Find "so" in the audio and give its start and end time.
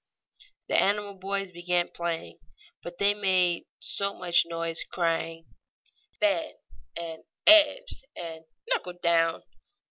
3.79-4.15